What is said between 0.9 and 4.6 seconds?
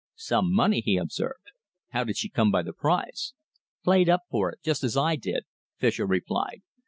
observed. "How did she come by the prize?" "Played up for it,